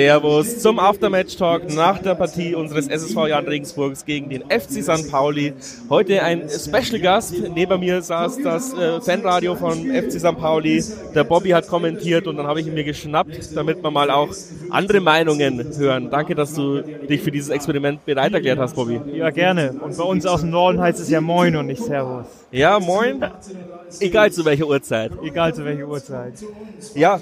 Servus 0.00 0.60
zum 0.60 0.78
Aftermatch-Talk 0.78 1.74
nach 1.74 1.98
der 1.98 2.14
Partie 2.14 2.54
unseres 2.54 2.88
SSV 2.88 3.26
Jan 3.28 3.46
Regensburgs 3.46 4.06
gegen 4.06 4.30
den 4.30 4.44
FC 4.44 4.82
St. 4.82 5.10
Pauli. 5.10 5.52
Heute 5.90 6.22
ein 6.22 6.48
Special 6.48 6.98
Gast. 7.02 7.34
Neben 7.54 7.78
mir 7.80 8.00
saß 8.00 8.38
das 8.42 8.72
äh, 8.72 9.02
Fanradio 9.02 9.56
von 9.56 9.76
FC 9.76 10.12
St. 10.12 10.38
Pauli. 10.38 10.82
Der 11.14 11.24
Bobby 11.24 11.50
hat 11.50 11.68
kommentiert 11.68 12.26
und 12.26 12.38
dann 12.38 12.46
habe 12.46 12.62
ich 12.62 12.66
ihn 12.66 12.72
mir 12.72 12.84
geschnappt, 12.84 13.54
damit 13.54 13.82
wir 13.82 13.90
mal 13.90 14.10
auch 14.10 14.30
andere 14.70 15.00
Meinungen 15.00 15.70
hören. 15.76 16.08
Danke, 16.10 16.34
dass 16.34 16.54
du 16.54 16.80
dich 16.80 17.20
für 17.20 17.30
dieses 17.30 17.50
Experiment 17.50 18.02
bereit 18.06 18.32
erklärt 18.32 18.58
hast, 18.58 18.76
Bobby. 18.76 19.02
Ja, 19.12 19.28
gerne. 19.28 19.74
Und 19.82 19.98
bei 19.98 20.04
uns 20.04 20.24
aus 20.24 20.40
dem 20.40 20.48
Norden 20.48 20.80
heißt 20.80 20.98
es 20.98 21.10
ja 21.10 21.20
Moin 21.20 21.54
und 21.56 21.66
nicht 21.66 21.82
Servus. 21.82 22.24
Ja, 22.50 22.80
moin. 22.80 23.22
Egal 24.00 24.32
zu 24.32 24.46
welcher 24.46 24.66
Uhrzeit. 24.66 25.12
Egal 25.22 25.54
zu 25.54 25.62
welcher 25.62 25.86
Uhrzeit. 25.86 26.32
Ja, 26.94 27.20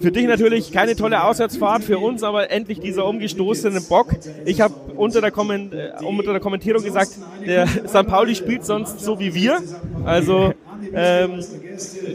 für 0.00 0.12
dich 0.12 0.26
natürlich 0.26 0.72
keine 0.72 0.96
tolle 0.96 1.22
Auswärtsfahrt, 1.22 1.84
für 1.84 1.98
uns 1.98 2.22
aber 2.22 2.50
endlich 2.50 2.80
dieser 2.80 3.06
umgestoßene 3.06 3.80
Bock. 3.82 4.08
Ich 4.44 4.60
habe 4.60 4.74
unter, 4.96 5.20
der 5.20 5.30
Komment 5.30 5.72
äh, 5.72 5.92
unter 6.04 6.32
der 6.32 6.40
Kommentierung 6.40 6.82
gesagt, 6.82 7.12
der 7.46 7.66
St. 7.66 8.06
Pauli 8.06 8.34
spielt 8.34 8.64
sonst 8.64 9.00
so 9.00 9.18
wie 9.18 9.34
wir. 9.34 9.60
Also 10.04 10.52
ähm, 10.92 11.44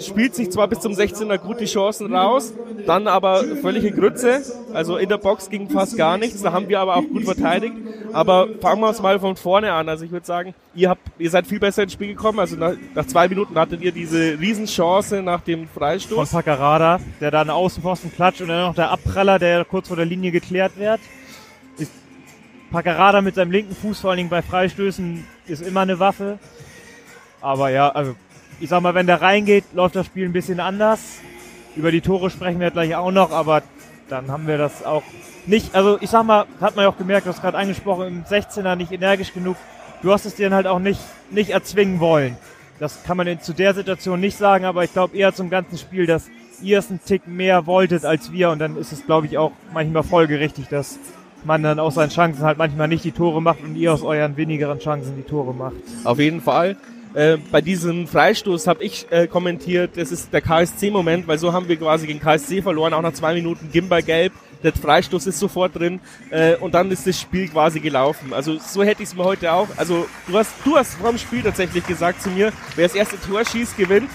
spielt 0.02 0.36
sich 0.36 0.49
zwar 0.52 0.68
bis 0.68 0.80
zum 0.80 0.94
16er 0.94 1.38
gut 1.38 1.59
die 1.59 1.66
Chancen 1.66 2.13
raus, 2.13 2.54
dann 2.85 3.08
aber 3.08 3.44
völlige 3.62 3.91
Grütze. 3.91 4.41
Also 4.73 4.98
in 4.98 5.09
der 5.09 5.18
Box 5.18 5.49
ging 5.49 5.70
fast 5.70 5.98
gar 5.98 6.18
nichts, 6.18 6.41
da 6.41 6.52
haben 6.52 6.70
wir 6.70 6.80
aber 6.80 6.95
auch 6.95 7.04
gut 7.04 7.26
verteidigt. 7.26 7.76
Aber 8.13 8.48
fangen 8.62 8.82
wir 8.82 8.90
es 8.90 9.02
mal 9.02 9.20
von 9.20 9.35
vorne 9.35 9.72
an. 9.72 9.90
Also 9.90 10.05
ich 10.05 10.12
würde 10.12 10.26
sagen, 10.26 10.54
ihr 10.74 10.90
habt, 10.90 11.02
ihr 11.20 11.30
seid 11.30 11.48
viel 11.48 11.60
besser 11.60 11.84
ins 11.84 11.93
Spiel 11.93 12.07
gekommen. 12.07 12.40
Also 12.40 12.55
nach, 12.55 12.74
nach 12.96 13.05
zwei 13.05 13.27
Minuten 13.27 13.55
hattet 13.55 13.82
ihr 13.82 13.91
diese 13.91 14.40
Riesenchance 14.40 15.21
nach 15.21 15.41
dem 15.41 15.68
Freistoß. 15.68 16.30
Von 16.30 16.40
Paccarada, 16.40 16.99
der 17.21 17.32
da 17.32 17.41
einen 17.41 17.49
Außenposten 17.49 18.13
klatscht 18.13 18.41
und 18.41 18.48
dann 18.48 18.62
noch 18.62 18.76
der 18.76 18.91
Abpraller, 18.91 19.40
der 19.40 19.65
kurz 19.65 19.87
vor 19.87 19.98
der 19.98 20.05
Linie 20.05 20.32
geklärt 20.32 20.77
wird. 20.77 20.99
Ist 21.77 21.91
Paccarada 22.71 23.21
mit 23.21 23.35
seinem 23.35 23.52
linken 23.52 23.76
Fuß, 23.76 23.99
vor 23.99 24.12
allen 24.12 24.18
Dingen 24.18 24.30
bei 24.30 24.41
Freistößen, 24.41 25.26
ist 25.48 25.62
immer 25.62 25.82
eine 25.82 25.99
Waffe. 25.99 26.40
Aber 27.41 27.70
ja, 27.70 27.90
also 27.90 28.15
ich 28.60 28.70
sag 28.70 28.82
mal, 28.82 28.93
wenn 28.93 29.07
der 29.07 29.21
reingeht, 29.21 29.65
läuft 29.74 29.96
das 29.96 30.05
Spiel 30.05 30.26
ein 30.26 30.34
bisschen 30.34 30.60
anders. 30.60 30.99
Über 31.76 31.91
die 31.91 32.02
Tore 32.02 32.29
sprechen 32.29 32.60
wir 32.60 32.71
gleich 32.71 32.96
auch 32.96 33.12
noch, 33.12 33.32
aber 33.32 33.63
dann 34.10 34.32
haben 34.32 34.48
wir 34.48 34.57
das 34.57 34.84
auch 34.84 35.04
nicht, 35.46 35.74
also 35.74 35.98
ich 36.02 36.10
sag 36.10 36.26
mal, 36.26 36.46
hat 36.60 36.76
man 36.76 36.84
ja 36.84 36.90
auch 36.90 36.98
gemerkt, 36.98 37.26
du 37.26 37.32
hast 37.32 37.41
gerade 37.41 37.57
angesprochen, 37.57 38.07
im 38.07 38.24
16er 38.24 38.76
nicht 38.76 38.91
energisch 38.91 39.34
genug. 39.34 39.55
Du 40.02 40.12
hast 40.12 40.26
es 40.26 40.35
dir 40.35 40.49
dann 40.49 40.55
halt 40.55 40.68
auch 40.68 40.80
nicht, 40.80 40.99
nicht 41.30 41.49
erzwingen 41.49 41.99
wollen. 41.99 42.37
Das 42.80 43.04
kann 43.04 43.18
man 43.18 43.27
in, 43.27 43.41
zu 43.41 43.54
der 43.54 43.74
Situation 43.74 44.20
nicht 44.20 44.37
sagen, 44.37 44.65
aber 44.65 44.84
ich 44.84 44.93
glaube 44.93 45.18
eher 45.18 45.34
zum 45.34 45.49
ganzen 45.49 45.77
Spiel, 45.77 46.05
dass 46.05 46.30
ihr 46.62 46.80
es 46.80 46.90
einen 46.90 47.02
Tick 47.04 47.27
mehr 47.27 47.65
wolltet 47.65 48.05
als 48.05 48.32
wir 48.32 48.49
und 48.49 48.60
dann 48.60 48.77
ist 48.77 48.91
es, 48.91 49.05
glaube 49.05 49.27
ich, 49.27 49.37
auch 49.37 49.52
manchmal 49.74 50.04
folgerichtig, 50.04 50.68
dass 50.68 50.99
man 51.43 51.63
dann 51.63 51.80
aus 51.80 51.96
seinen 51.96 52.10
Chancen 52.10 52.43
halt 52.43 52.57
manchmal 52.57 52.87
nicht 52.87 53.04
die 53.04 53.12
Tore 53.12 53.41
macht 53.41 53.63
und 53.63 53.76
ihr 53.76 53.93
aus 53.93 54.02
euren 54.02 54.35
wenigeren 54.37 54.80
Chancen 54.80 55.15
die 55.18 55.24
Tore 55.24 55.54
macht. 55.54 55.76
Auf 56.04 56.20
jeden 56.20 56.41
Fall. 56.41 56.77
Äh, 57.13 57.38
bei 57.52 57.62
diesem 57.62 58.07
Freistoß 58.07 58.68
habe 58.68 58.84
ich 58.84 59.07
äh, 59.10 59.27
kommentiert, 59.27 59.91
das 59.96 60.12
ist 60.12 60.32
der 60.32 60.41
KSC-Moment, 60.41 61.27
weil 61.27 61.40
so 61.40 61.54
haben 61.54 61.68
wir 61.68 61.77
quasi 61.77 62.05
gegen 62.05 62.20
KSC 62.20 62.62
verloren, 62.62 62.93
auch 62.93 63.02
nach 63.02 63.13
zwei 63.13 63.34
Minuten 63.34 63.71
Gimba 63.71 64.02
gelb. 64.02 64.34
Der 64.62 64.74
Freistoß 64.74 65.25
ist 65.28 65.40
sofort 65.40 65.75
drin 65.75 66.02
äh, 66.31 66.56
und 66.57 66.74
dann 66.74 66.91
ist 66.91 67.07
das 67.07 67.19
Spiel 67.19 67.47
quasi 67.47 67.80
gelaufen. 67.80 68.34
Also 68.34 68.57
so 68.59 68.84
hätte 68.84 69.02
ich 69.02 69.09
es 69.09 69.16
mir 69.16 69.24
heute 69.24 69.52
auch. 69.53 69.68
Also 69.78 70.06
du 70.28 70.38
hast, 70.38 70.53
du 70.66 70.75
hast 70.75 70.96
vor 70.96 71.09
dem 71.09 71.18
Spiel 71.18 71.41
tatsächlich 71.41 71.85
gesagt 71.88 72.22
zu 72.22 72.30
mir, 72.30 72.52
wer 72.75 72.88
das 72.88 72.96
erste 72.96 73.19
Tor 73.19 73.44
schießt, 73.46 73.78
gewinnt. 73.78 74.09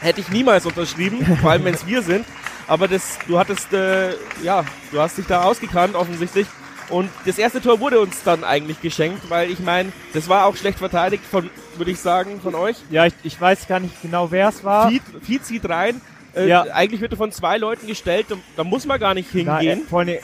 Hätte 0.00 0.20
ich 0.20 0.28
niemals 0.28 0.66
unterschrieben, 0.66 1.24
vor 1.40 1.50
allem 1.50 1.64
wenn 1.64 1.74
es 1.74 1.86
wir 1.86 2.02
sind. 2.02 2.26
Aber 2.68 2.86
das, 2.86 3.18
du 3.26 3.38
hattest, 3.38 3.72
äh, 3.72 4.10
ja, 4.42 4.64
du 4.92 5.00
hast 5.00 5.18
dich 5.18 5.26
da 5.26 5.42
ausgekannt 5.42 5.94
offensichtlich. 5.94 6.46
Und 6.88 7.10
das 7.24 7.36
erste 7.38 7.60
Tor 7.60 7.80
wurde 7.80 8.00
uns 8.00 8.22
dann 8.22 8.44
eigentlich 8.44 8.80
geschenkt, 8.80 9.28
weil 9.28 9.50
ich 9.50 9.58
meine, 9.58 9.92
das 10.14 10.28
war 10.28 10.46
auch 10.46 10.54
schlecht 10.56 10.78
verteidigt 10.78 11.24
von, 11.24 11.50
würde 11.76 11.90
ich 11.90 11.98
sagen, 11.98 12.40
von 12.40 12.54
euch. 12.54 12.76
Ja, 12.90 13.06
ich, 13.06 13.14
ich 13.24 13.40
weiß 13.40 13.66
gar 13.66 13.80
nicht 13.80 14.00
genau, 14.02 14.30
wer 14.30 14.48
es 14.48 14.62
war. 14.62 14.88
Feed, 14.88 15.02
Feed 15.22 15.44
zieht 15.44 15.68
rein. 15.68 16.00
Äh, 16.34 16.48
Ja. 16.48 16.62
Eigentlich 16.72 17.00
wird 17.00 17.12
er 17.12 17.16
von 17.18 17.32
zwei 17.32 17.58
Leuten 17.58 17.86
gestellt, 17.86 18.26
da, 18.28 18.36
da 18.56 18.62
muss 18.64 18.86
man 18.86 19.00
gar 19.00 19.14
nicht 19.14 19.30
Na, 19.32 19.54
er, 19.54 19.58
hingehen. 19.72 19.88
vor 19.88 20.00
allem, 20.00 20.18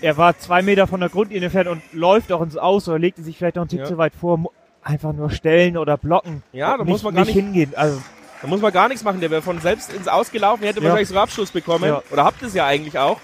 er 0.00 0.16
war 0.16 0.38
zwei 0.38 0.62
Meter 0.62 0.86
von 0.86 1.00
der 1.00 1.08
Grundlinie 1.08 1.44
entfernt 1.46 1.68
und 1.68 1.82
läuft 1.92 2.30
auch 2.32 2.42
ins 2.42 2.56
Aus 2.56 2.88
oder 2.88 2.98
legte 2.98 3.22
sich 3.22 3.38
vielleicht 3.38 3.56
noch 3.56 3.62
einen 3.62 3.68
Tick 3.70 3.80
Ja. 3.80 3.86
zu 3.86 3.98
weit 3.98 4.12
vor. 4.20 4.38
Einfach 4.84 5.12
nur 5.12 5.30
stellen 5.30 5.76
oder 5.78 5.96
blocken. 5.96 6.42
Ja, 6.52 6.76
da 6.76 6.82
muss 6.84 7.02
man 7.04 7.14
gar 7.14 7.24
nicht 7.24 7.34
nicht- 7.36 7.44
hingehen. 7.44 7.72
Also, 7.76 8.02
Da 8.40 8.48
muss 8.48 8.60
man 8.60 8.72
gar 8.72 8.88
nichts 8.88 9.04
machen. 9.04 9.20
Der 9.20 9.30
wäre 9.30 9.42
von 9.42 9.60
selbst 9.60 9.92
ins 9.92 10.08
Ausgelaufen, 10.08 10.64
hätte 10.66 10.80
Ja. 10.80 10.84
wahrscheinlich 10.86 11.06
sogar 11.08 11.22
Abschluss 11.22 11.52
bekommen. 11.52 11.84
Ja. 11.84 12.02
Oder 12.10 12.24
habt 12.24 12.42
es 12.42 12.52
ja 12.54 12.66
eigentlich 12.66 12.98
auch. 12.98 13.20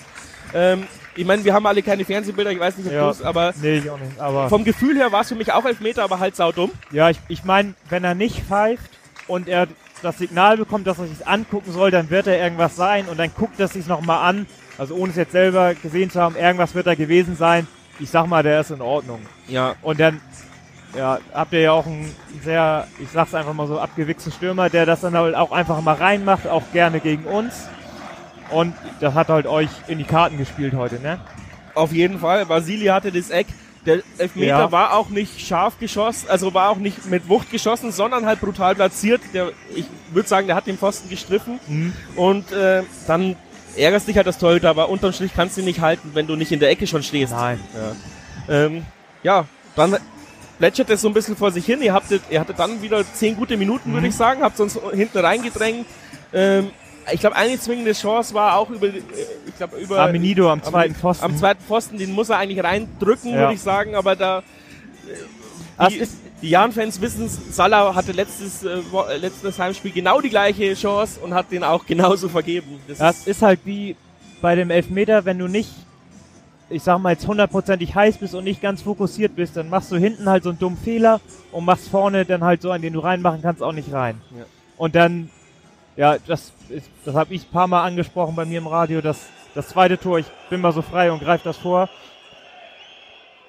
Ähm, 0.54 0.86
ich 1.18 1.26
meine, 1.26 1.44
wir 1.44 1.52
haben 1.52 1.66
alle 1.66 1.82
keine 1.82 2.04
Fernsehbilder, 2.04 2.50
ich 2.52 2.60
weiß 2.60 2.78
nicht, 2.78 2.86
ob 2.86 2.92
Ja. 2.92 3.08
du's, 3.08 3.22
aber 3.22 3.52
nee, 3.60 3.78
ich 3.78 3.90
auch 3.90 3.98
nicht. 3.98 4.18
Aber 4.18 4.48
vom 4.48 4.64
Gefühl 4.64 4.96
her 4.96 5.10
war 5.12 5.22
es 5.22 5.28
für 5.28 5.34
mich 5.34 5.52
auch 5.52 5.64
Elfmeter, 5.64 6.04
aber 6.04 6.18
halt 6.20 6.36
saudumm. 6.36 6.70
ja, 6.92 7.10
ich, 7.10 7.18
ich 7.28 7.44
meine, 7.44 7.74
wenn 7.90 8.04
er 8.04 8.14
nicht 8.14 8.44
pfeift 8.44 8.90
und 9.26 9.48
er 9.48 9.66
das 10.02 10.18
Signal 10.18 10.56
bekommt, 10.56 10.86
dass 10.86 10.98
er 10.98 11.06
sich 11.06 11.26
angucken 11.26 11.72
soll, 11.72 11.90
dann 11.90 12.08
wird 12.10 12.26
er 12.28 12.38
irgendwas 12.38 12.76
sein 12.76 13.06
und 13.06 13.18
dann 13.18 13.30
guckt 13.36 13.58
er 13.58 13.66
sich 13.68 13.86
nochmal 13.88 14.28
an. 14.28 14.46
Also 14.78 14.94
ohne 14.94 15.10
es 15.10 15.16
jetzt 15.16 15.32
selber 15.32 15.74
gesehen 15.74 16.08
zu 16.10 16.20
haben, 16.20 16.36
irgendwas 16.36 16.74
wird 16.76 16.86
da 16.86 16.94
gewesen 16.94 17.34
sein. 17.36 17.66
Ich 17.98 18.10
sag 18.10 18.28
mal, 18.28 18.44
der 18.44 18.60
ist 18.60 18.70
in 18.70 18.80
Ordnung. 18.80 19.20
Ja, 19.48 19.74
Und 19.82 19.98
dann 19.98 20.20
ja, 20.96 21.18
habt 21.34 21.52
ihr 21.52 21.60
ja 21.62 21.72
auch 21.72 21.84
einen 21.84 22.14
sehr, 22.44 22.86
ich 23.00 23.08
sag's 23.10 23.34
einfach 23.34 23.52
mal 23.54 23.66
so, 23.66 23.80
abgewichsten 23.80 24.30
Stürmer, 24.32 24.70
der 24.70 24.86
das 24.86 25.00
dann 25.00 25.14
halt 25.14 25.34
auch 25.34 25.50
einfach 25.50 25.80
mal 25.80 25.96
reinmacht, 25.96 26.46
auch 26.46 26.62
gerne 26.72 27.00
gegen 27.00 27.24
uns. 27.24 27.68
Und 28.50 28.74
das 29.00 29.14
hat 29.14 29.28
halt 29.28 29.46
euch 29.46 29.68
in 29.88 29.98
die 29.98 30.04
Karten 30.04 30.38
gespielt 30.38 30.74
heute, 30.74 31.00
ne? 31.00 31.20
auf 31.74 31.92
jeden 31.92 32.18
Fall. 32.18 32.48
Vasili 32.48 32.86
hatte 32.86 33.12
das 33.12 33.30
Eck. 33.30 33.46
Der 33.86 34.00
Elfmeter 34.18 34.46
Ja. 34.46 34.72
war 34.72 34.94
auch 34.94 35.08
nicht 35.10 35.40
scharf 35.40 35.78
geschossen, 35.78 36.28
also 36.28 36.52
war 36.52 36.70
auch 36.70 36.76
nicht 36.78 37.06
mit 37.06 37.28
Wucht 37.28 37.50
geschossen, 37.50 37.92
sondern 37.92 38.26
halt 38.26 38.40
brutal 38.40 38.74
platziert. 38.74 39.20
Der, 39.32 39.52
ich 39.74 39.86
würde 40.10 40.28
sagen, 40.28 40.48
der 40.48 40.56
hat 40.56 40.66
den 40.66 40.76
Pfosten 40.76 41.08
gestriffen. 41.08 41.60
Mhm. 41.68 41.92
Und 42.16 42.50
äh, 42.52 42.82
dann 43.06 43.36
ärgerst 43.76 44.08
dich 44.08 44.16
halt 44.16 44.26
das 44.26 44.38
Torhüter, 44.38 44.68
aber 44.70 44.88
unterm 44.88 45.12
Strich 45.12 45.32
kannst 45.34 45.56
du 45.56 45.60
ihn 45.60 45.66
nicht 45.66 45.80
halten, 45.80 46.10
wenn 46.14 46.26
du 46.26 46.34
nicht 46.34 46.50
in 46.50 46.58
der 46.58 46.70
Ecke 46.70 46.86
schon 46.88 47.04
stehst. 47.04 47.32
Nein. 47.32 47.60
Ja, 48.48 48.54
ähm, 48.66 48.84
ja 49.22 49.44
dann 49.76 49.96
plätschert 50.58 50.90
es 50.90 51.00
so 51.00 51.08
ein 51.08 51.14
bisschen 51.14 51.36
vor 51.36 51.52
sich 51.52 51.64
hin. 51.64 51.80
Ihr 51.80 51.94
hattet, 51.94 52.22
ihr 52.30 52.40
hattet 52.40 52.58
dann 52.58 52.82
wieder 52.82 53.04
zehn 53.14 53.36
gute 53.36 53.56
Minuten, 53.56 53.90
Mhm. 53.90 53.94
würde 53.94 54.08
ich 54.08 54.16
sagen, 54.16 54.42
habt 54.42 54.58
uns 54.58 54.76
hinten 54.92 55.18
reingedrängt. 55.18 55.86
Ähm, 56.32 56.70
ich 57.12 57.20
glaube, 57.20 57.36
eine 57.36 57.58
zwingende 57.58 57.92
Chance 57.92 58.34
war 58.34 58.56
auch 58.56 58.70
über, 58.70 58.86
äh, 58.88 59.02
ich 59.46 59.56
glaube, 59.56 59.76
über 59.76 60.00
Amenido 60.00 60.50
am 60.50 60.62
zweiten 60.62 60.94
Pfosten. 60.94 61.24
am 61.24 61.36
zweiten 61.36 61.62
Pfosten, 61.62 61.98
den 61.98 62.12
muss 62.12 62.28
er 62.28 62.38
eigentlich 62.38 62.62
reindrücken, 62.62 63.32
Ja. 63.32 63.38
würde 63.40 63.54
ich 63.54 63.60
sagen, 63.60 63.94
aber 63.94 64.16
da 64.16 64.42
Das 65.78 65.92
die, 65.92 66.06
die 66.42 66.50
Jan-Fans 66.50 67.00
wissen 67.00 67.26
es, 67.26 67.56
Salah 67.56 67.94
hatte 67.94 68.12
letztes, 68.12 68.64
äh, 68.64 68.78
äh, 68.78 69.16
letztes 69.18 69.58
Heimspiel 69.58 69.92
genau 69.92 70.20
die 70.20 70.30
gleiche 70.30 70.74
Chance 70.74 71.20
und 71.20 71.34
hat 71.34 71.50
den 71.50 71.64
auch 71.64 71.86
genauso 71.86 72.28
vergeben. 72.28 72.78
Das, 72.88 72.98
das 72.98 73.18
ist, 73.20 73.26
ist 73.28 73.42
halt 73.42 73.60
wie 73.64 73.96
bei 74.40 74.54
dem 74.54 74.70
Elfmeter, 74.70 75.24
wenn 75.24 75.38
du 75.38 75.48
nicht, 75.48 75.70
ich 76.70 76.82
sag 76.82 76.98
mal 76.98 77.12
jetzt 77.12 77.26
hundertprozentig 77.26 77.94
heiß 77.94 78.18
bist 78.18 78.34
und 78.34 78.44
nicht 78.44 78.60
ganz 78.60 78.82
fokussiert 78.82 79.34
bist, 79.36 79.56
dann 79.56 79.68
machst 79.68 79.90
du 79.90 79.96
hinten 79.96 80.28
halt 80.28 80.42
so 80.44 80.50
einen 80.50 80.58
dummen 80.58 80.78
Fehler 80.78 81.20
und 81.50 81.64
machst 81.64 81.88
vorne 81.88 82.24
dann 82.24 82.44
halt 82.44 82.62
so 82.62 82.70
einen, 82.70 82.82
den 82.82 82.92
du 82.92 83.00
reinmachen 83.00 83.40
kannst, 83.42 83.62
auch 83.62 83.72
nicht 83.72 83.92
rein. 83.92 84.20
Ja. 84.36 84.44
Und 84.76 84.94
dann, 84.94 85.30
ja, 85.98 86.16
das 86.26 86.52
das 87.04 87.14
habe 87.14 87.34
ich 87.34 87.42
ein 87.46 87.50
paar 87.52 87.66
Mal 87.66 87.82
angesprochen 87.84 88.34
bei 88.36 88.44
mir 88.44 88.58
im 88.58 88.66
Radio, 88.66 89.00
das, 89.00 89.28
das 89.54 89.68
zweite 89.68 89.98
Tor, 89.98 90.18
ich 90.18 90.26
bin 90.48 90.60
mal 90.60 90.72
so 90.72 90.82
frei 90.82 91.10
und 91.10 91.20
greife 91.20 91.44
das 91.44 91.56
vor. 91.58 91.88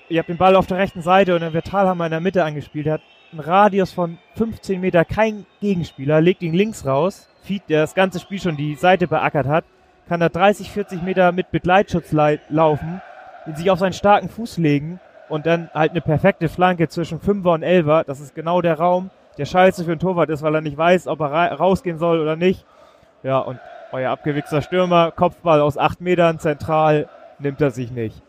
Ich 0.07 0.17
habe 0.17 0.27
den 0.27 0.37
Ball 0.37 0.55
auf 0.55 0.65
der 0.65 0.77
rechten 0.77 1.01
Seite 1.01 1.35
und 1.35 1.41
dann 1.41 1.53
wird 1.53 1.67
Thalhammer 1.67 2.05
in 2.05 2.11
der 2.11 2.19
Mitte 2.19 2.43
angespielt. 2.43 2.87
Er 2.87 2.93
hat 2.93 3.01
einen 3.31 3.41
Radius 3.41 3.91
von 3.91 4.17
15 4.35 4.81
Meter, 4.81 5.05
kein 5.05 5.45
Gegenspieler, 5.61 6.19
legt 6.21 6.41
ihn 6.41 6.53
links 6.53 6.85
raus. 6.85 7.29
Fied, 7.43 7.61
der 7.69 7.81
das 7.81 7.93
ganze 7.93 8.19
Spiel 8.19 8.39
schon 8.41 8.57
die 8.57 8.75
Seite 8.75 9.07
beackert 9.07 9.45
hat, 9.45 9.65
kann 10.07 10.19
da 10.19 10.29
30, 10.29 10.71
40 10.71 11.03
Meter 11.03 11.31
mit 11.31 11.51
Begleitschutz 11.51 12.11
lei- 12.11 12.39
laufen, 12.49 13.01
ihn 13.45 13.55
sich 13.55 13.69
auf 13.69 13.77
seinen 13.79 13.93
starken 13.93 14.29
Fuß 14.29 14.57
legen 14.57 14.99
und 15.29 15.45
dann 15.45 15.69
halt 15.75 15.91
eine 15.91 16.01
perfekte 16.01 16.49
Flanke 16.49 16.89
zwischen 16.89 17.19
5er 17.19 17.53
und 17.53 17.63
11er. 17.63 18.03
Das 18.05 18.19
ist 18.19 18.33
genau 18.33 18.61
der 18.61 18.79
Raum, 18.79 19.11
der 19.39 19.45
scheiße 19.45 19.83
für 19.85 19.91
einen 19.91 19.99
Torwart 19.99 20.29
ist, 20.29 20.43
weil 20.43 20.53
er 20.53 20.61
nicht 20.61 20.77
weiß, 20.77 21.07
ob 21.07 21.21
er 21.21 21.31
ra- 21.31 21.53
rausgehen 21.55 21.97
soll 21.97 22.19
oder 22.19 22.35
nicht. 22.35 22.65
Ja, 23.23 23.39
und 23.39 23.59
euer 23.91 24.11
abgewichster 24.11 24.61
Stürmer, 24.61 25.11
Kopfball 25.11 25.61
aus 25.61 25.77
8 25.77 26.01
Metern 26.01 26.37
zentral, 26.39 27.09
nimmt 27.39 27.59
er 27.61 27.71
sich 27.71 27.89
nicht. 27.91 28.21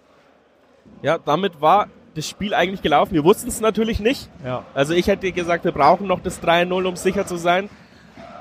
ja, 1.03 1.19
damit 1.19 1.61
war 1.61 1.89
das 2.15 2.29
Spiel 2.29 2.55
eigentlich 2.55 2.83
gelaufen. 2.83 3.13
Wir 3.15 3.25
wussten 3.25 3.49
es 3.49 3.61
natürlich 3.61 4.01
nicht. 4.01 4.29
Ja. 4.45 4.65
Also 4.75 4.95
ich 4.95 5.07
hätte 5.07 5.31
gesagt, 5.31 5.65
wir 5.65 5.71
brauchen 5.73 6.07
noch 6.09 6.21
das 6.21 6.43
3-0, 6.43 6.85
um 6.87 6.97
sicher 6.97 7.25
zu 7.27 7.37
sein. 7.37 7.69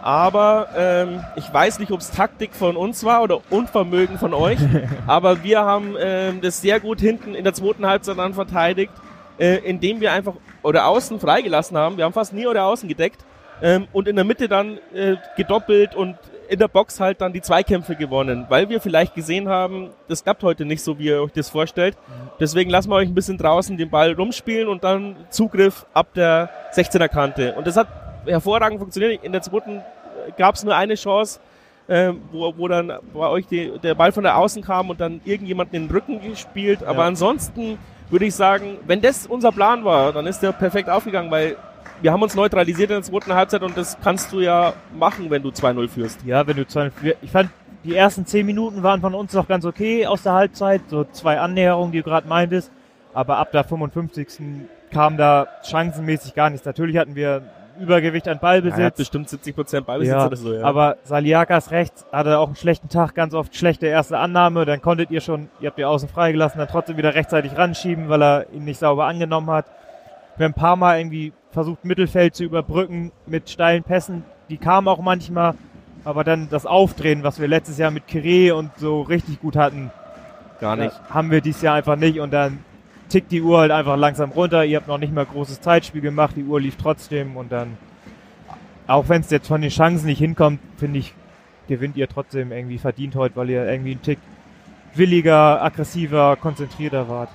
Aber 0.01 0.69
ähm, 0.77 1.23
ich 1.35 1.53
weiß 1.53 1.77
nicht, 1.79 1.91
ob 1.91 1.99
es 1.99 2.09
Taktik 2.09 2.53
von 2.55 2.77
uns 2.77 3.03
war 3.03 3.21
oder 3.21 3.41
Unvermögen 3.49 4.17
von 4.17 4.33
euch. 4.33 4.57
aber 5.07 5.43
wir 5.43 5.59
haben 5.61 5.95
ähm, 5.99 6.41
das 6.41 6.61
sehr 6.61 6.79
gut 6.79 6.99
hinten 7.01 7.35
in 7.35 7.43
der 7.43 7.53
zweiten 7.53 7.85
Halbzeit 7.85 8.17
dann 8.17 8.33
verteidigt, 8.33 8.93
äh, 9.37 9.57
indem 9.57 9.99
wir 10.01 10.13
einfach 10.13 10.33
oder 10.63 10.87
außen 10.87 11.19
freigelassen 11.19 11.77
haben. 11.77 11.97
Wir 11.97 12.05
haben 12.05 12.13
fast 12.13 12.33
nie 12.33 12.47
oder 12.47 12.65
außen 12.65 12.87
gedeckt. 12.87 13.23
Ähm, 13.61 13.87
und 13.91 14.07
in 14.07 14.15
der 14.15 14.23
Mitte 14.25 14.47
dann 14.47 14.77
äh, 14.93 15.17
gedoppelt 15.35 15.93
und 15.93 16.15
in 16.47 16.57
der 16.59 16.69
Box 16.69 16.99
halt 16.99 17.19
dann 17.21 17.33
die 17.33 17.41
Zweikämpfe 17.41 17.95
gewonnen, 17.95 18.45
weil 18.49 18.69
wir 18.69 18.79
vielleicht 18.81 19.13
gesehen 19.13 19.49
haben, 19.49 19.89
das 20.07 20.23
klappt 20.23 20.41
heute 20.43 20.65
nicht 20.65 20.81
so, 20.81 20.97
wie 20.97 21.07
ihr 21.07 21.21
euch 21.21 21.33
das 21.33 21.49
vorstellt. 21.49 21.95
Deswegen 22.39 22.69
lassen 22.71 22.89
wir 22.89 22.95
euch 22.95 23.09
ein 23.09 23.13
bisschen 23.13 23.37
draußen 23.37 23.75
den 23.77 23.89
Ball 23.89 24.13
rumspielen 24.13 24.67
und 24.69 24.83
dann 24.83 25.15
Zugriff 25.29 25.85
ab 25.93 26.07
der 26.15 26.49
16er 26.73 27.09
Kante. 27.09 27.53
Und 27.53 27.67
das 27.67 27.75
hat 27.75 27.87
hervorragend 28.25 28.79
funktioniert. 28.79 29.23
In 29.23 29.31
der 29.33 29.41
zweiten 29.41 29.81
gab 30.37 30.55
es 30.55 30.63
nur 30.63 30.75
eine 30.75 30.95
Chance, 30.95 31.39
äh, 31.87 32.13
wo, 32.31 32.53
wo 32.57 32.67
dann 32.67 32.93
bei 33.13 33.27
euch 33.27 33.45
die, 33.45 33.71
der 33.83 33.93
Ball 33.93 34.11
von 34.13 34.23
der 34.23 34.37
Außen 34.37 34.63
kam 34.63 34.89
und 34.89 35.01
dann 35.01 35.19
irgendjemand 35.25 35.73
in 35.73 35.87
den 35.87 35.91
Rücken 35.91 36.21
gespielt. 36.21 36.81
Aber 36.83 36.99
Ja. 36.99 37.07
ansonsten 37.07 37.77
würde 38.09 38.25
ich 38.25 38.35
sagen, 38.35 38.77
wenn 38.87 39.01
das 39.01 39.27
unser 39.27 39.51
Plan 39.51 39.83
war, 39.85 40.13
dann 40.13 40.25
ist 40.27 40.39
der 40.39 40.51
perfekt 40.51 40.89
aufgegangen, 40.89 41.29
weil 41.31 41.55
wir 42.01 42.11
haben 42.11 42.21
uns 42.21 42.35
neutralisiert 42.35 42.89
in 42.91 42.97
der 42.97 43.03
zweiten 43.03 43.33
Halbzeit 43.33 43.61
und 43.61 43.75
das 43.75 43.97
kannst 44.01 44.31
du 44.31 44.39
ja 44.39 44.73
machen, 44.97 45.29
wenn 45.29 45.43
du 45.43 45.49
2-0 45.49 45.87
führst. 45.89 46.25
Ja, 46.25 46.47
wenn 46.47 46.57
du 46.57 46.65
zwei, 46.65 46.91
ich 47.21 47.31
fand, 47.31 47.49
die 47.83 47.95
ersten 47.95 48.25
zehn 48.25 48.45
Minuten 48.45 48.83
waren 48.83 49.01
von 49.01 49.13
uns 49.13 49.33
noch 49.33 49.47
ganz 49.47 49.65
okay 49.65 50.05
aus 50.05 50.23
der 50.23 50.33
Halbzeit, 50.33 50.81
so 50.87 51.05
zwei 51.05 51.39
Annäherungen, 51.39 51.91
die 51.91 51.99
du 51.99 52.03
gerade 52.03 52.27
meintest, 52.27 52.71
aber 53.13 53.37
ab 53.37 53.51
der 53.51 53.63
55. 53.63 54.27
kam 54.91 55.17
da 55.17 55.47
chancenmäßig 55.63 56.35
gar 56.35 56.49
nichts. 56.49 56.65
Natürlich 56.65 56.97
hatten 56.97 57.15
wir 57.15 57.43
Übergewicht 57.79 58.27
an 58.27 58.31
Er 58.31 58.35
hat 58.35 58.41
Ballbesitz, 58.41 58.97
bestimmt 58.97 59.29
70 59.29 59.55
Prozent 59.55 59.85
Ballbesitz 59.85 60.13
Ja, 60.13 60.25
oder 60.25 60.35
so, 60.35 60.53
ja. 60.53 60.63
aber 60.63 60.97
Saliakas 61.03 61.71
rechts 61.71 62.05
hatte 62.11 62.39
auch 62.39 62.47
einen 62.47 62.55
schlechten 62.55 62.89
Tag, 62.89 63.15
ganz 63.15 63.33
oft 63.33 63.55
schlechte 63.55 63.87
erste 63.87 64.17
Annahme, 64.17 64.65
dann 64.65 64.81
konntet 64.81 65.11
ihr 65.11 65.21
schon, 65.21 65.49
ihr 65.59 65.67
habt 65.67 65.77
die 65.77 65.85
außen 65.85 66.09
freigelassen, 66.09 66.59
dann 66.59 66.67
trotzdem 66.67 66.97
wieder 66.97 67.15
rechtzeitig 67.15 67.57
ranschieben, 67.57 68.09
weil 68.09 68.21
er 68.21 68.45
ihn 68.53 68.65
nicht 68.65 68.79
sauber 68.79 69.05
angenommen 69.05 69.49
hat. 69.49 69.65
Wir 70.37 70.45
haben 70.45 70.51
ein 70.51 70.55
paar 70.55 70.75
Mal 70.75 70.99
irgendwie 70.99 71.33
versucht, 71.51 71.83
Mittelfeld 71.85 72.35
zu 72.35 72.43
überbrücken 72.43 73.11
mit 73.25 73.49
steilen 73.49 73.83
Pässen, 73.83 74.23
die 74.49 74.57
kamen 74.57 74.87
auch 74.87 75.01
manchmal, 75.01 75.55
aber 76.05 76.23
dann 76.23 76.47
das 76.49 76.65
Aufdrehen, 76.65 77.23
was 77.23 77.39
wir 77.39 77.47
letztes 77.47 77.77
Jahr 77.77 77.91
mit 77.91 78.07
Kire 78.07 78.55
und 78.55 78.71
so 78.77 79.01
richtig 79.01 79.41
gut 79.41 79.55
hatten, 79.55 79.91
gar 80.59 80.75
nicht. 80.75 80.91
das 80.91 81.13
haben 81.13 81.31
wir 81.31 81.41
dieses 81.41 81.61
Jahr 81.61 81.75
einfach 81.75 81.95
nicht 81.95 82.19
und 82.19 82.31
dann 82.31 82.59
tickt 83.09 83.31
die 83.31 83.41
Uhr 83.41 83.59
halt 83.59 83.71
einfach 83.71 83.97
langsam 83.97 84.31
runter. 84.31 84.63
Ihr 84.63 84.77
habt 84.77 84.87
noch 84.87 84.97
nicht 84.97 85.13
mal 85.13 85.25
großes 85.25 85.61
Zeitspiel 85.61 86.01
gemacht, 86.01 86.35
die 86.35 86.43
Uhr 86.43 86.61
lief 86.61 86.77
trotzdem 86.77 87.35
und 87.35 87.51
dann, 87.51 87.77
auch 88.87 89.09
wenn 89.09 89.21
es 89.21 89.29
jetzt 89.29 89.47
von 89.47 89.61
den 89.61 89.69
Chancen 89.69 90.05
nicht 90.05 90.19
hinkommt, 90.19 90.59
finde 90.77 90.99
ich, 90.99 91.13
gewinnt 91.67 91.97
ihr 91.97 92.07
trotzdem 92.07 92.51
irgendwie 92.51 92.77
verdient 92.77 93.15
heute, 93.15 93.35
weil 93.35 93.49
ihr 93.49 93.65
irgendwie 93.65 93.91
einen 93.91 94.01
Tick 94.01 94.19
williger, 94.95 95.61
aggressiver, 95.61 96.35
konzentrierter 96.35 97.09
wart. 97.09 97.29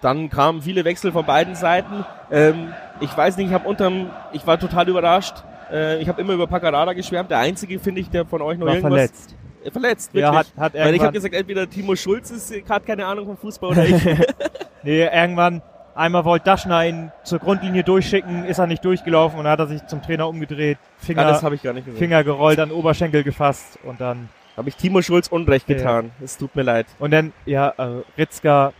Dann 0.00 0.30
kamen 0.30 0.62
viele 0.62 0.84
Wechsel 0.84 1.12
von 1.12 1.24
beiden 1.24 1.54
Seiten. 1.54 2.04
Ähm, 2.30 2.72
ich 3.00 3.16
weiß 3.16 3.36
nicht, 3.36 3.48
ich 3.48 3.52
habe 3.54 3.68
unterm, 3.68 4.10
ich 4.32 4.46
war 4.46 4.58
total 4.58 4.88
überrascht. 4.88 5.44
Äh, 5.70 6.02
ich 6.02 6.08
habe 6.08 6.20
immer 6.20 6.32
über 6.32 6.46
Paccarada 6.46 6.92
geschwärmt. 6.92 7.30
Der 7.30 7.38
einzige, 7.38 7.78
finde 7.78 8.00
ich, 8.00 8.10
der 8.10 8.26
von 8.26 8.42
euch 8.42 8.58
noch 8.58 8.66
War 8.66 8.74
irgendwas 8.74 8.92
verletzt. 8.92 9.36
Äh, 9.64 9.70
verletzt, 9.70 10.12
wirklich. 10.14 10.32
Ja, 10.32 10.38
hat, 10.38 10.46
hat 10.56 10.74
Weil 10.74 10.94
ich 10.94 11.00
habe 11.00 11.12
gesagt, 11.12 11.34
entweder 11.34 11.68
Timo 11.68 11.96
Schulz 11.96 12.30
ist 12.30 12.52
hat 12.68 12.86
keine 12.86 13.06
Ahnung 13.06 13.26
vom 13.26 13.36
Fußball 13.36 13.70
oder 13.70 13.84
ich. 13.84 14.04
nee, 14.82 15.04
irgendwann, 15.04 15.62
einmal 15.94 16.24
wollte 16.24 16.44
Daschner 16.46 16.86
ihn 16.86 17.12
zur 17.24 17.38
Grundlinie 17.38 17.84
durchschicken, 17.84 18.44
ist 18.44 18.58
er 18.58 18.66
nicht 18.66 18.84
durchgelaufen 18.84 19.38
und 19.38 19.44
dann 19.44 19.52
hat 19.52 19.60
er 19.60 19.66
sich 19.66 19.86
zum 19.86 20.02
Trainer 20.02 20.28
umgedreht, 20.28 20.78
ja, 20.80 21.06
Finger, 21.06 21.24
das 21.24 21.42
habe 21.42 21.54
ich 21.54 21.62
gar 21.62 21.72
nicht 21.72 21.84
gesehen. 21.84 21.98
Finger 21.98 22.24
gerollt, 22.24 22.58
an 22.58 22.70
Oberschenkel 22.70 23.22
gefasst 23.22 23.78
und 23.84 24.00
dann 24.00 24.28
Habe 24.56 24.68
ich 24.68 24.76
Timo 24.76 25.00
Schulz 25.02 25.28
Unrecht 25.28 25.68
Ja. 25.68 25.76
getan. 25.76 26.10
Es 26.22 26.36
tut 26.36 26.54
mir 26.54 26.62
leid. 26.62 26.86
Und 26.98 27.10
dann, 27.10 27.32
ja, 27.46 27.72
also 27.76 28.04
Ritzka 28.18 28.72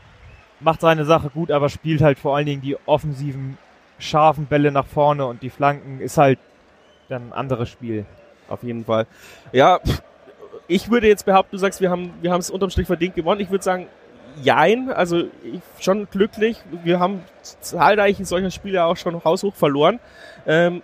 macht 0.60 0.80
seine 0.80 1.04
Sache 1.04 1.30
gut, 1.30 1.50
aber 1.50 1.68
spielt 1.68 2.02
halt 2.02 2.18
vor 2.18 2.36
allen 2.36 2.46
Dingen 2.46 2.62
die 2.62 2.76
offensiven, 2.86 3.56
scharfen 3.98 4.46
Bälle 4.46 4.70
nach 4.70 4.86
vorne 4.86 5.26
und 5.26 5.42
die 5.42 5.50
Flanken 5.50 6.00
ist 6.00 6.18
halt 6.18 6.38
dann 7.08 7.28
ein 7.28 7.32
anderes 7.32 7.68
Spiel. 7.68 8.04
Auf 8.48 8.62
jeden 8.62 8.84
Fall. 8.84 9.06
Ja, 9.52 9.78
pff, 9.78 10.02
ich 10.72 10.90
würde 10.90 11.06
jetzt 11.06 11.24
behaupten, 11.26 11.52
du 11.52 11.58
sagst, 11.58 11.80
wir 11.80 11.90
haben 11.90 12.12
wir 12.20 12.32
haben 12.32 12.40
es 12.40 12.50
unterm 12.50 12.70
Strich 12.70 12.86
verdient 12.86 13.14
gewonnen. 13.14 13.40
Ich 13.40 13.50
würde 13.50 13.64
sagen, 13.64 13.86
jein. 14.42 14.90
Also 14.90 15.24
schon 15.78 16.08
glücklich. 16.10 16.58
Wir 16.84 16.98
haben 16.98 17.20
zahlreiche 17.42 18.24
solcher 18.24 18.50
Spiele 18.50 18.84
auch 18.84 18.96
schon 18.96 19.22
haushoch 19.24 19.54
verloren. 19.54 19.98
Ähm, 20.46 20.82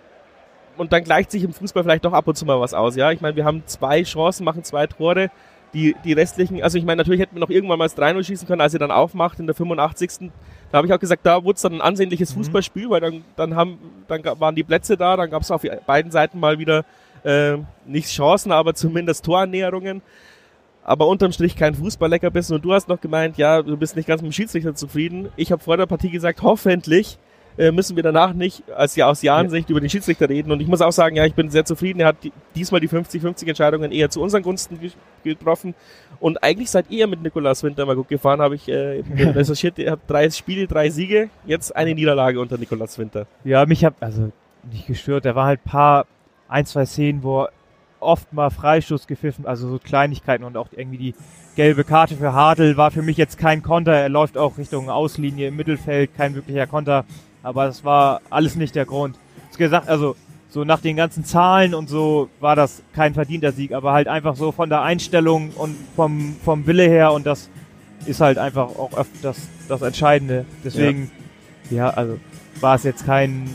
und 0.77 0.93
dann 0.93 1.03
gleicht 1.03 1.31
sich 1.31 1.43
im 1.43 1.51
Fußball 1.51 1.83
vielleicht 1.83 2.05
doch 2.05 2.13
ab 2.13 2.27
und 2.27 2.35
zu 2.35 2.45
mal 2.45 2.59
was 2.59 2.73
aus. 2.73 2.95
Ja, 2.95 3.11
ich 3.11 3.19
meine, 3.19 3.35
wir 3.35 3.45
haben 3.45 3.63
zwei 3.65 4.03
Chancen, 4.03 4.45
machen 4.45 4.63
zwei 4.63 4.87
Tore. 4.87 5.29
Die, 5.73 5.95
die 6.03 6.13
restlichen, 6.13 6.63
also 6.63 6.79
ich 6.79 6.83
meine, 6.83 6.97
natürlich 6.97 7.21
hätten 7.21 7.35
wir 7.35 7.41
noch 7.41 7.51
irgendwann 7.51 7.77
mal 7.77 7.85
das 7.85 7.95
3-0 7.95 8.23
schießen 8.23 8.47
können, 8.47 8.59
als 8.59 8.73
ihr 8.73 8.79
dann 8.79 8.89
aufmacht 8.89 9.39
in 9.39 9.45
der 9.45 9.53
85. 9.55 10.31
Da 10.71 10.77
habe 10.79 10.87
ich 10.87 10.93
auch 10.93 10.99
gesagt, 10.99 11.23
da 11.27 11.43
wurde 11.43 11.57
es 11.57 11.61
dann 11.61 11.73
ein 11.73 11.81
ansehnliches 11.81 12.31
Mhm. 12.31 12.39
Fußballspiel, 12.39 12.89
weil 12.89 13.01
dann, 13.01 13.23
dann 13.35 13.55
haben, 13.55 13.77
dann 14.07 14.23
waren 14.39 14.55
die 14.55 14.63
Plätze 14.63 14.97
da, 14.97 15.15
dann 15.15 15.29
gab 15.29 15.43
es 15.43 15.51
auf 15.51 15.61
beiden 15.85 16.11
Seiten 16.11 16.39
mal 16.39 16.57
wieder 16.57 16.85
äh, 17.23 17.57
nicht 17.85 18.09
Chancen, 18.09 18.51
aber 18.51 18.73
zumindest 18.73 19.25
Torannäherungen. 19.25 20.01
Aber 20.83 21.07
unterm 21.07 21.31
Strich 21.31 21.55
kein 21.55 21.75
Fußballleckerbissen. 21.75 22.55
Und 22.55 22.65
du 22.65 22.73
hast 22.73 22.87
noch 22.87 22.99
gemeint, 22.99 23.37
ja, 23.37 23.61
du 23.61 23.77
bist 23.77 23.95
nicht 23.95 24.07
ganz 24.07 24.21
mit 24.21 24.31
dem 24.31 24.33
Schiedsrichter 24.33 24.73
zufrieden. 24.73 25.29
Ich 25.35 25.51
habe 25.51 25.61
vor 25.61 25.77
der 25.77 25.85
Partie 25.85 26.09
gesagt, 26.09 26.41
hoffentlich 26.41 27.19
äh, 27.59 27.71
müssen 27.71 27.97
wir 27.97 28.03
danach 28.03 28.33
nicht 28.33 28.63
als 28.71 28.95
ja 28.95 29.07
aus 29.07 29.21
Jahrensicht 29.21 29.69
über 29.69 29.81
den 29.81 29.89
Schiedsrichter 29.89 30.29
reden. 30.29 30.51
Und 30.51 30.61
ich 30.61 30.67
muss 30.67 30.81
auch 30.81 30.93
sagen, 30.93 31.17
ja, 31.17 31.25
ich 31.25 31.33
bin 31.33 31.49
sehr 31.49 31.65
zufrieden. 31.65 31.99
Er 31.99 32.07
hat 32.07 32.23
die, 32.23 32.31
diesmal 32.55 32.79
die 32.79 32.87
50-50 32.87 33.47
Entscheidungen 33.49 33.91
eher 33.91 34.09
zu 34.09 34.21
unseren 34.21 34.43
Gunsten 34.43 34.79
ge 34.79 34.91
getroffen. 35.21 35.75
Und 36.21 36.41
eigentlich 36.41 36.69
seid 36.71 36.85
ihr 36.89 37.05
mit 37.07 37.21
Nikolaus 37.21 37.61
Winter 37.61 37.85
mal 37.85 37.97
gut 37.97 38.07
gefahren, 38.07 38.39
habe 38.39 38.55
ich 38.55 38.69
äh, 38.69 39.03
recherchiert. 39.17 39.77
Ihr 39.77 39.91
habt 39.91 40.09
drei 40.09 40.29
Spiele, 40.29 40.65
drei 40.65 40.89
Siege, 40.89 41.29
jetzt 41.45 41.75
eine 41.75 41.93
Niederlage 41.93 42.39
unter 42.39 42.57
Nikolaus 42.57 42.97
Winter. 42.97 43.27
Ja, 43.43 43.65
mich 43.65 43.83
hab, 43.83 44.01
also 44.01 44.31
nicht 44.71 44.87
gestört, 44.87 45.25
da 45.25 45.35
war 45.35 45.47
halt 45.47 45.63
paar, 45.65 46.05
ein, 46.49 46.65
zwei 46.65 46.85
Szenen, 46.85 47.23
wo 47.23 47.47
oft 47.99 48.33
mal 48.33 48.49
Freistoß 48.49 49.07
gepfiffen, 49.07 49.45
also 49.45 49.69
so 49.69 49.79
Kleinigkeiten 49.79 50.43
und 50.43 50.57
auch 50.57 50.69
irgendwie 50.75 50.97
die 50.97 51.15
gelbe 51.55 51.83
Karte 51.83 52.15
für 52.15 52.33
Hartl 52.33 52.77
war 52.77 52.91
für 52.91 53.01
mich 53.01 53.17
jetzt 53.17 53.37
kein 53.37 53.61
Konter, 53.61 53.93
er 53.93 54.09
läuft 54.09 54.37
auch 54.37 54.57
Richtung 54.57 54.89
Auslinie 54.89 55.49
im 55.49 55.55
Mittelfeld, 55.55 56.15
kein 56.15 56.35
wirklicher 56.35 56.67
Konter, 56.67 57.05
aber 57.43 57.65
das 57.65 57.83
war 57.83 58.21
alles 58.29 58.55
nicht 58.55 58.75
der 58.75 58.85
Grund. 58.85 59.17
Ist 59.49 59.57
gesagt, 59.57 59.89
also 59.89 60.15
so 60.49 60.63
nach 60.63 60.79
den 60.81 60.95
ganzen 60.95 61.25
Zahlen 61.25 61.73
und 61.73 61.89
so 61.89 62.29
war 62.39 62.55
das 62.55 62.81
kein 62.93 63.13
verdienter 63.13 63.51
Sieg, 63.51 63.73
aber 63.73 63.91
halt 63.91 64.07
einfach 64.07 64.35
so 64.35 64.51
von 64.51 64.69
der 64.69 64.81
Einstellung 64.81 65.51
und 65.51 65.75
vom, 65.95 66.35
vom 66.43 66.65
Wille 66.65 66.87
her 66.87 67.11
und 67.11 67.25
das 67.25 67.49
ist 68.05 68.21
halt 68.21 68.37
einfach 68.37 68.67
auch 68.67 68.93
öfter 68.93 69.17
das, 69.21 69.47
das 69.67 69.81
Entscheidende. 69.81 70.45
Deswegen, 70.63 71.11
ja, 71.69 71.89
also 71.89 72.17
war 72.61 72.75
es 72.75 72.83
jetzt 72.83 73.05
kein, 73.05 73.49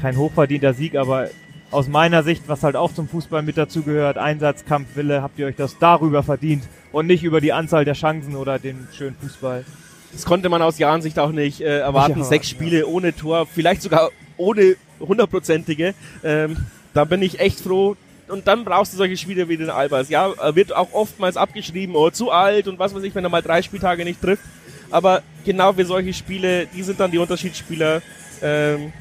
kein 0.00 0.16
hochverdienter 0.16 0.72
Sieg, 0.72 0.96
aber 0.96 1.28
aus 1.74 1.88
meiner 1.88 2.22
Sicht, 2.22 2.44
was 2.46 2.62
halt 2.62 2.76
auch 2.76 2.94
zum 2.94 3.08
Fußball 3.08 3.42
mit 3.42 3.58
dazugehört, 3.58 4.16
Einsatz, 4.16 4.64
Kampf, 4.64 4.94
Wille, 4.94 5.22
habt 5.22 5.38
ihr 5.38 5.46
euch 5.46 5.56
das 5.56 5.76
darüber 5.78 6.22
verdient 6.22 6.62
und 6.92 7.06
nicht 7.06 7.24
über 7.24 7.40
die 7.40 7.52
Anzahl 7.52 7.84
der 7.84 7.94
Chancen 7.94 8.36
oder 8.36 8.58
den 8.58 8.86
schönen 8.96 9.16
Fußball. 9.20 9.64
Das 10.12 10.24
konnte 10.24 10.48
man 10.48 10.62
aus 10.62 10.78
Jahrensicht 10.78 11.18
auch 11.18 11.32
nicht 11.32 11.60
äh, 11.60 11.80
erwarten. 11.80 12.18
Nicht 12.18 12.28
Sechs 12.28 12.48
Spiele 12.48 12.86
ohne 12.86 13.14
Tor, 13.14 13.46
vielleicht 13.46 13.82
sogar 13.82 14.10
ohne 14.36 14.76
hundertprozentige. 15.00 15.94
Ähm, 16.22 16.56
da 16.92 17.04
bin 17.04 17.20
ich 17.20 17.40
echt 17.40 17.60
froh. 17.60 17.96
Und 18.28 18.46
dann 18.46 18.64
brauchst 18.64 18.92
du 18.92 18.96
solche 18.96 19.16
Spiele 19.16 19.48
wie 19.48 19.56
den 19.56 19.68
Albers. 19.68 20.08
Ja, 20.08 20.32
wird 20.54 20.74
auch 20.74 20.92
oftmals 20.92 21.36
abgeschrieben, 21.36 21.94
oh, 21.96 22.08
zu 22.10 22.30
alt 22.30 22.68
und 22.68 22.78
was 22.78 22.94
weiß 22.94 23.02
ich, 23.02 23.14
wenn 23.14 23.24
er 23.24 23.30
mal 23.30 23.42
drei 23.42 23.60
Spieltage 23.60 24.04
nicht 24.04 24.22
trifft. 24.22 24.44
Aber 24.90 25.22
genau 25.44 25.72
für 25.72 25.84
solche 25.84 26.14
Spiele, 26.14 26.66
die 26.66 26.82
sind 26.84 27.00
dann 27.00 27.10
die 27.10 27.18
Unterschiedsspieler. 27.18 28.00
Ähm, 28.40 28.92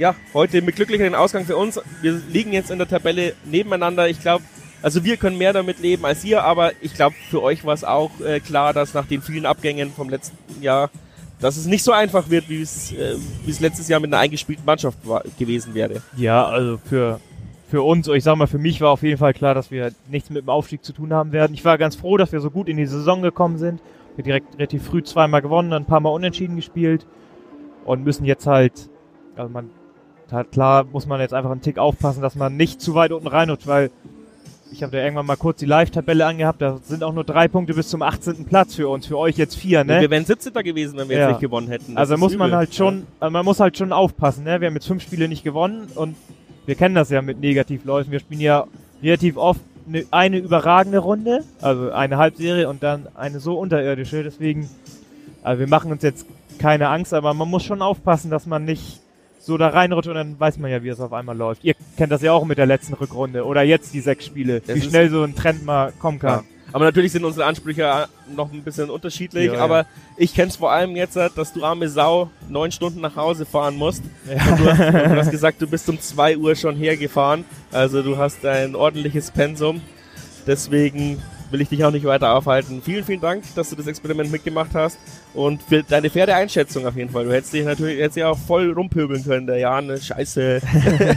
ja, 0.00 0.14
heute 0.32 0.62
mit 0.62 0.76
glücklicheren 0.76 1.14
Ausgang 1.14 1.44
für 1.44 1.58
uns. 1.58 1.78
Wir 2.00 2.12
liegen 2.32 2.54
jetzt 2.54 2.70
in 2.70 2.78
der 2.78 2.88
Tabelle 2.88 3.34
nebeneinander. 3.44 4.08
Ich 4.08 4.18
glaube, 4.18 4.42
also 4.80 5.04
wir 5.04 5.18
können 5.18 5.36
mehr 5.36 5.52
damit 5.52 5.78
leben 5.78 6.06
als 6.06 6.24
ihr, 6.24 6.42
aber 6.42 6.72
ich 6.80 6.94
glaube, 6.94 7.14
für 7.28 7.42
euch 7.42 7.66
war 7.66 7.74
es 7.74 7.84
auch 7.84 8.10
äh, 8.20 8.40
klar, 8.40 8.72
dass 8.72 8.94
nach 8.94 9.04
den 9.04 9.20
vielen 9.20 9.44
Abgängen 9.44 9.92
vom 9.92 10.08
letzten 10.08 10.62
Jahr, 10.62 10.88
dass 11.38 11.58
es 11.58 11.66
nicht 11.66 11.84
so 11.84 11.92
einfach 11.92 12.30
wird, 12.30 12.48
wie 12.48 12.62
es, 12.62 12.92
äh, 12.92 13.16
wie 13.44 13.50
es 13.50 13.60
letztes 13.60 13.88
Jahr 13.88 14.00
mit 14.00 14.10
einer 14.10 14.22
eingespielten 14.22 14.64
Mannschaft 14.64 15.06
war, 15.06 15.22
gewesen 15.38 15.74
wäre. 15.74 16.00
Ja, 16.16 16.46
also 16.46 16.78
für, 16.78 17.20
für 17.68 17.82
uns, 17.82 18.08
ich 18.08 18.24
sag 18.24 18.36
mal, 18.36 18.46
für 18.46 18.56
mich 18.56 18.80
war 18.80 18.92
auf 18.92 19.02
jeden 19.02 19.18
Fall 19.18 19.34
klar, 19.34 19.54
dass 19.54 19.70
wir 19.70 19.92
nichts 20.08 20.30
mit 20.30 20.44
dem 20.44 20.48
Aufstieg 20.48 20.82
zu 20.82 20.94
tun 20.94 21.12
haben 21.12 21.32
werden. 21.32 21.52
Ich 21.52 21.66
war 21.66 21.76
ganz 21.76 21.94
froh, 21.94 22.16
dass 22.16 22.32
wir 22.32 22.40
so 22.40 22.50
gut 22.50 22.70
in 22.70 22.78
die 22.78 22.86
Saison 22.86 23.20
gekommen 23.20 23.58
sind. 23.58 23.82
Wir 24.16 24.24
direkt 24.24 24.54
relativ 24.54 24.82
früh 24.82 25.02
zweimal 25.02 25.42
gewonnen, 25.42 25.74
ein 25.74 25.84
paar 25.84 26.00
Mal 26.00 26.08
unentschieden 26.08 26.56
gespielt 26.56 27.06
und 27.84 28.02
müssen 28.02 28.24
jetzt 28.24 28.46
halt, 28.46 28.88
also 29.36 29.52
man, 29.52 29.68
halt 30.32 30.52
klar 30.52 30.84
muss 30.90 31.06
man 31.06 31.20
jetzt 31.20 31.34
einfach 31.34 31.50
einen 31.50 31.62
Tick 31.62 31.78
aufpassen, 31.78 32.22
dass 32.22 32.34
man 32.34 32.56
nicht 32.56 32.80
zu 32.80 32.94
weit 32.94 33.12
unten 33.12 33.26
reinrutscht, 33.28 33.66
weil 33.66 33.90
ich 34.72 34.82
habe 34.84 34.92
da 34.92 35.02
irgendwann 35.02 35.26
mal 35.26 35.36
kurz 35.36 35.58
die 35.58 35.66
Live-Tabelle 35.66 36.24
angehabt, 36.24 36.62
da 36.62 36.78
sind 36.84 37.02
auch 37.02 37.12
nur 37.12 37.24
drei 37.24 37.48
Punkte 37.48 37.74
bis 37.74 37.88
zum 37.88 38.02
18. 38.02 38.44
Platz 38.44 38.76
für 38.76 38.88
uns, 38.88 39.04
für 39.06 39.18
euch 39.18 39.36
jetzt 39.36 39.56
vier, 39.56 39.82
ne? 39.82 40.00
Wir 40.00 40.10
wären 40.10 40.24
17. 40.24 40.52
gewesen, 40.62 40.96
wenn 40.96 41.08
wir 41.08 41.16
Ja. 41.16 41.22
jetzt 41.24 41.30
nicht 41.32 41.40
gewonnen 41.40 41.66
hätten. 41.66 41.94
Das 41.96 42.02
Also 42.10 42.16
muss 42.18 42.36
man 42.36 42.50
übel. 42.50 42.58
halt 42.58 42.74
schon, 42.74 43.04
also 43.18 43.32
man 43.32 43.44
muss 43.44 43.58
halt 43.58 43.76
schon 43.76 43.92
aufpassen, 43.92 44.44
ne? 44.44 44.60
Wir 44.60 44.68
haben 44.68 44.74
jetzt 44.74 44.86
fünf 44.86 45.02
Spiele 45.02 45.26
nicht 45.26 45.42
gewonnen 45.42 45.88
und 45.96 46.14
wir 46.66 46.76
kennen 46.76 46.94
das 46.94 47.10
ja 47.10 47.20
mit 47.20 47.40
Negativläufen. 47.40 48.12
Wir 48.12 48.20
spielen 48.20 48.40
ja 48.40 48.64
relativ 49.02 49.36
oft 49.36 49.60
eine, 49.88 50.04
eine 50.12 50.38
überragende 50.38 50.98
Runde, 50.98 51.42
also 51.60 51.90
eine 51.90 52.16
Halbserie 52.18 52.68
und 52.68 52.80
dann 52.84 53.08
eine 53.16 53.40
so 53.40 53.58
unterirdische. 53.58 54.22
Deswegen, 54.22 54.70
also 55.42 55.58
wir 55.58 55.66
machen 55.68 55.90
uns 55.90 56.04
jetzt 56.04 56.26
keine 56.60 56.90
Angst, 56.90 57.12
aber 57.12 57.34
man 57.34 57.48
muss 57.48 57.64
schon 57.64 57.82
aufpassen, 57.82 58.30
dass 58.30 58.46
man 58.46 58.64
nicht 58.66 58.99
so 59.40 59.56
da 59.56 59.68
reinrutscht 59.68 60.08
und 60.08 60.14
dann 60.14 60.38
weiß 60.38 60.58
man 60.58 60.70
ja, 60.70 60.82
wie 60.82 60.88
es 60.88 61.00
auf 61.00 61.12
einmal 61.12 61.36
läuft. 61.36 61.64
Ihr 61.64 61.74
kennt 61.96 62.12
das 62.12 62.22
ja 62.22 62.32
auch 62.32 62.44
mit 62.44 62.58
der 62.58 62.66
letzten 62.66 62.94
Rückrunde 62.94 63.44
oder 63.44 63.62
jetzt 63.62 63.94
die 63.94 64.00
sechs 64.00 64.26
Spiele, 64.26 64.60
Das 64.60 64.76
wie 64.76 64.82
schnell 64.82 65.10
so 65.10 65.22
ein 65.22 65.34
Trend 65.34 65.64
mal 65.64 65.92
kommen 65.98 66.18
kann. 66.18 66.30
Ja. 66.30 66.44
Aber 66.72 66.84
natürlich 66.84 67.12
sind 67.12 67.24
unsere 67.24 67.46
Ansprüche 67.46 68.06
noch 68.34 68.52
ein 68.52 68.62
bisschen 68.62 68.90
unterschiedlich. 68.90 69.46
Ja, 69.46 69.54
ja. 69.54 69.60
aber 69.60 69.86
ich 70.16 70.34
kenn's 70.34 70.56
vor 70.56 70.70
allem 70.70 70.94
jetzt, 70.94 71.16
dass 71.16 71.52
du 71.52 71.64
arme 71.64 71.88
Sau 71.88 72.30
neun 72.48 72.70
Stunden 72.70 73.00
nach 73.00 73.16
Hause 73.16 73.44
fahren 73.44 73.76
musst. 73.76 74.04
Ja. 74.28 74.56
Du, 74.56 74.66
hast, 74.66 74.78
du 74.78 75.16
hast 75.16 75.30
gesagt, 75.30 75.62
du 75.62 75.66
bist 75.66 75.88
um 75.88 76.00
zwei 76.00 76.36
Uhr 76.36 76.54
schon 76.54 76.76
hergefahren. 76.76 77.44
Also 77.72 78.02
du 78.02 78.18
hast 78.18 78.44
ein 78.46 78.76
ordentliches 78.76 79.30
Pensum. 79.30 79.80
Deswegen 80.46 81.20
will 81.50 81.60
ich 81.60 81.68
dich 81.68 81.84
auch 81.84 81.90
nicht 81.90 82.04
weiter 82.04 82.34
aufhalten. 82.34 82.82
Vielen, 82.84 83.04
vielen 83.04 83.20
Dank, 83.20 83.44
dass 83.54 83.70
du 83.70 83.76
das 83.76 83.86
Experiment 83.86 84.30
mitgemacht 84.30 84.70
hast 84.74 84.98
und 85.34 85.62
für 85.62 85.82
deine 85.82 86.10
faire 86.10 86.34
Einschätzung 86.34 86.86
auf 86.86 86.96
jeden 86.96 87.10
Fall. 87.10 87.24
Du 87.24 87.32
hättest 87.32 87.52
dich 87.52 87.64
natürlich 87.64 87.98
hättest 87.98 88.16
ja 88.16 88.30
auch 88.30 88.38
voll 88.38 88.72
rumpöbeln 88.72 89.24
können. 89.24 89.46
Der 89.46 89.58
Jan, 89.58 89.86
ne, 89.86 90.00
scheiße. 90.00 90.60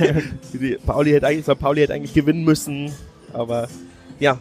Pauli 0.86 1.12
hätte 1.12 1.28
eigentlich, 1.28 1.46
St. 1.46 1.60
Pauli 1.60 1.82
hätte 1.82 1.94
eigentlich 1.94 2.13
gewinnen 2.13 2.44
müssen. 2.44 2.92
Aber 3.32 3.68
ja, 4.20 4.40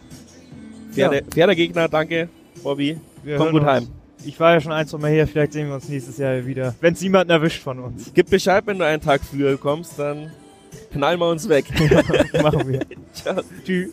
faire, 0.91 1.21
fairer 1.33 1.55
Gegner, 1.55 1.87
danke, 1.87 2.29
Bobby. 2.63 2.99
Wir 3.23 3.37
Komm 3.37 3.51
gut 3.51 3.61
uns. 3.61 3.69
heim. 3.69 3.87
Ich 4.25 4.39
war 4.39 4.53
ja 4.53 4.61
schon 4.61 4.71
ein, 4.71 4.87
zwei 4.87 4.99
Mal 4.99 5.11
hier, 5.11 5.27
vielleicht 5.27 5.53
sehen 5.53 5.67
wir 5.67 5.75
uns 5.75 5.89
nächstes 5.89 6.17
Jahr 6.17 6.45
wieder. 6.45 6.75
Wenn 6.79 6.93
es 6.93 7.01
niemanden 7.01 7.31
erwischt 7.31 7.61
von 7.61 7.79
uns. 7.79 8.11
Gib 8.13 8.29
Bescheid, 8.29 8.63
wenn 8.65 8.79
du 8.79 8.85
einen 8.85 9.01
Tag 9.01 9.21
früher 9.21 9.57
kommst, 9.57 9.99
dann 9.99 10.31
knallen 10.93 11.19
wir 11.19 11.29
uns 11.29 11.49
weg. 11.49 11.65
Machen 12.41 12.67
wir. 12.67 12.79
Ciao. 13.13 13.41
Tschüss. 13.65 13.91